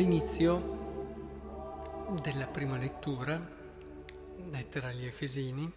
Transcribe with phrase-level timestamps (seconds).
[0.00, 0.78] L'inizio
[2.22, 3.38] della prima lettura,
[4.50, 5.70] lettera agli Efesini,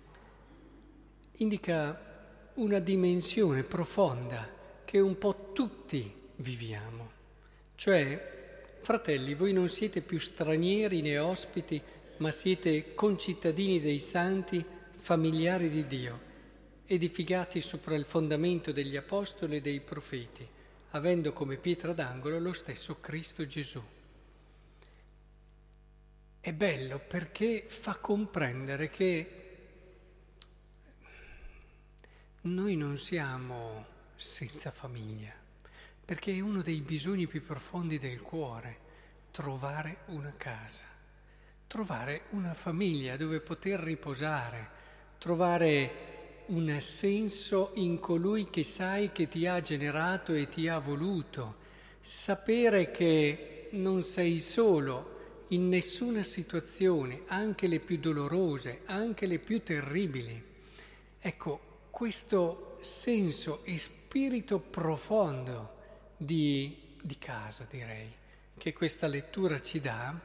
[1.40, 4.50] indica una dimensione profonda
[4.86, 7.12] che un po' tutti viviamo.
[7.76, 11.82] Cioè, fratelli, voi non siete più stranieri né ospiti,
[12.20, 14.64] ma siete concittadini dei santi,
[15.00, 16.20] familiari di Dio,
[16.86, 20.48] edificati sopra il fondamento degli apostoli e dei profeti,
[20.92, 23.84] avendo come pietra d'angolo lo stesso Cristo Gesù.
[26.46, 29.32] È bello perché fa comprendere che
[32.42, 33.86] noi non siamo
[34.18, 35.32] senza famiglia,
[36.04, 38.78] perché è uno dei bisogni più profondi del cuore,
[39.32, 40.84] trovare una casa,
[41.66, 44.70] trovare una famiglia dove poter riposare,
[45.20, 51.56] trovare un senso in colui che sai che ti ha generato e ti ha voluto,
[52.02, 55.13] sapere che non sei solo,
[55.54, 60.42] in nessuna situazione, anche le più dolorose, anche le più terribili.
[61.20, 65.76] Ecco, questo senso e spirito profondo
[66.18, 68.12] di, di casa, direi,
[68.58, 70.20] che questa lettura ci dà,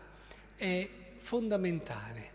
[0.57, 2.31] è fondamentale,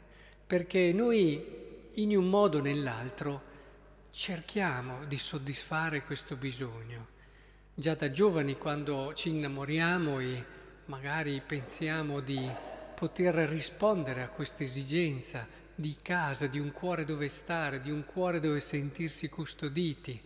[0.46, 1.62] perché noi
[1.94, 3.52] in un modo o nell'altro
[4.12, 7.08] cerchiamo di soddisfare questo bisogno.
[7.74, 10.46] Già da giovani quando ci innamoriamo e
[10.86, 12.48] magari pensiamo di
[12.94, 18.40] poter rispondere a questa esigenza di casa, di un cuore dove stare, di un cuore
[18.40, 20.20] dove sentirsi custoditi,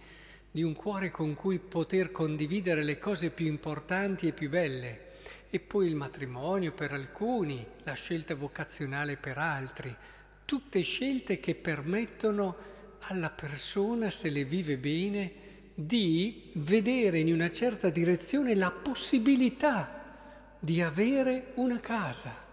[0.51, 5.05] di un cuore con cui poter condividere le cose più importanti e più belle.
[5.49, 9.95] E poi il matrimonio per alcuni, la scelta vocazionale per altri,
[10.43, 12.55] tutte scelte che permettono
[12.99, 20.81] alla persona, se le vive bene, di vedere in una certa direzione la possibilità di
[20.81, 22.46] avere una casa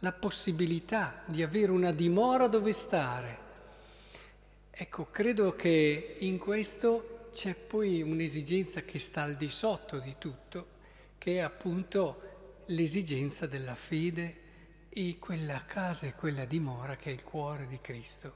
[0.00, 3.44] la possibilità di avere una dimora dove stare.
[4.70, 10.74] Ecco, credo che in questo c'è poi un'esigenza che sta al di sotto di tutto,
[11.16, 14.44] che è appunto l'esigenza della fede
[14.90, 18.34] e quella casa e quella dimora che è il cuore di Cristo.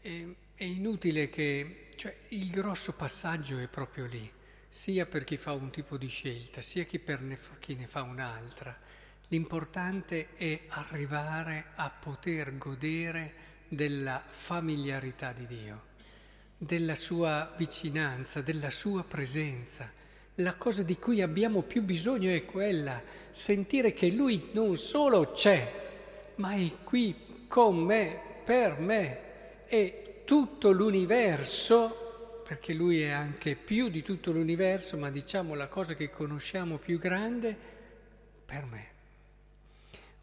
[0.00, 4.30] E, è inutile che, cioè il grosso passaggio è proprio lì,
[4.68, 8.76] sia per chi fa un tipo di scelta, sia per chi ne fa un'altra
[9.28, 13.32] L'importante è arrivare a poter godere
[13.66, 15.82] della familiarità di Dio,
[16.56, 19.90] della sua vicinanza, della sua presenza.
[20.36, 26.32] La cosa di cui abbiamo più bisogno è quella, sentire che Lui non solo c'è,
[26.36, 33.88] ma è qui con me, per me, e tutto l'universo, perché Lui è anche più
[33.88, 37.56] di tutto l'universo, ma diciamo la cosa che conosciamo più grande,
[38.44, 38.95] per me.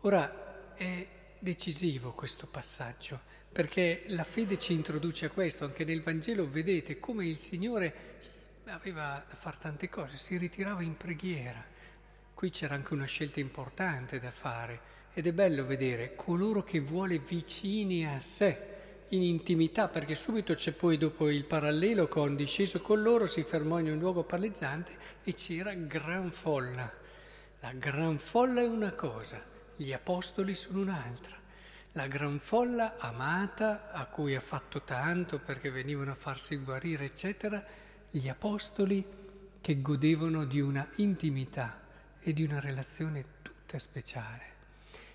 [0.05, 1.07] Ora è
[1.39, 7.25] decisivo questo passaggio perché la fede ci introduce a questo, anche nel Vangelo vedete come
[7.25, 8.17] il Signore
[8.65, 11.63] aveva da fare tante cose, si ritirava in preghiera.
[12.33, 14.81] Qui c'era anche una scelta importante da fare
[15.13, 20.73] ed è bello vedere coloro che vuole vicini a sé, in intimità, perché subito c'è
[20.73, 25.33] poi dopo il parallelo con disceso con loro, si fermò in un luogo palleggiante e
[25.33, 26.91] c'era gran folla.
[27.61, 31.35] La gran folla è una cosa, gli apostoli sono un'altra.
[31.93, 37.63] La gran folla amata, a cui ha fatto tanto perché venivano a farsi guarire, eccetera,
[38.09, 39.05] gli apostoli
[39.61, 41.81] che godevano di una intimità
[42.19, 44.51] e di una relazione tutta speciale.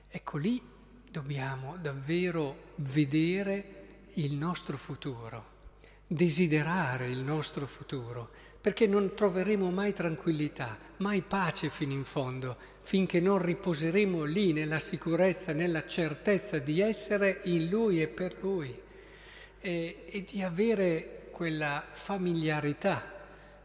[0.09, 0.63] Ecco lì
[1.11, 5.57] dobbiamo davvero vedere il nostro futuro,
[6.07, 8.31] desiderare il nostro futuro,
[8.61, 14.79] perché non troveremo mai tranquillità, mai pace fino in fondo, finché non riposeremo lì nella
[14.79, 18.77] sicurezza, nella certezza di essere in Lui e per Lui
[19.61, 23.15] e, e di avere quella familiarità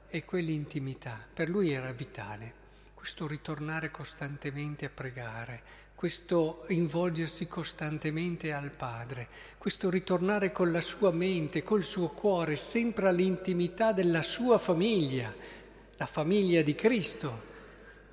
[0.10, 1.26] e quell'intimità.
[1.34, 2.62] Per Lui era vitale
[3.04, 5.62] questo ritornare costantemente a pregare,
[5.94, 9.28] questo involgersi costantemente al Padre,
[9.58, 15.34] questo ritornare con la sua mente, col suo cuore, sempre all'intimità della sua famiglia,
[15.98, 17.42] la famiglia di Cristo,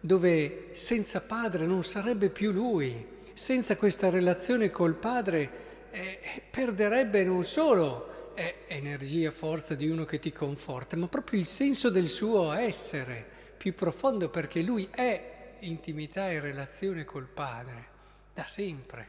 [0.01, 5.51] dove senza Padre non sarebbe più Lui, senza questa relazione col Padre
[5.93, 11.47] eh, perderebbe non solo eh, energia, forza di uno che ti conforta, ma proprio il
[11.47, 17.89] senso del suo essere più profondo perché lui è intimità e relazione col Padre,
[18.33, 19.07] da sempre.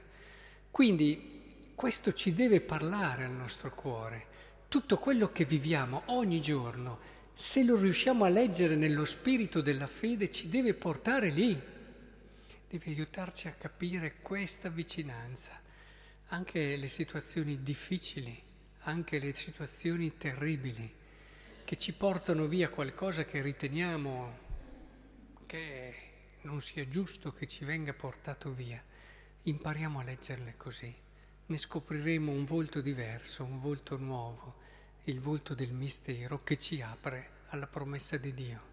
[0.69, 4.25] Quindi questo ci deve parlare al nostro cuore.
[4.67, 6.99] Tutto quello che viviamo ogni giorno,
[7.31, 11.57] se lo riusciamo a leggere nello spirito della fede, ci deve portare lì.
[12.67, 15.61] deve aiutarci a capire questa vicinanza,
[16.27, 18.37] anche le situazioni difficili,
[18.79, 20.99] anche le situazioni terribili,
[21.71, 24.37] che ci portano via qualcosa che riteniamo
[25.45, 25.95] che
[26.41, 28.83] non sia giusto che ci venga portato via.
[29.43, 30.93] Impariamo a leggerle così,
[31.45, 34.55] ne scopriremo un volto diverso, un volto nuovo,
[35.05, 38.70] il volto del mistero che ci apre alla promessa di Dio.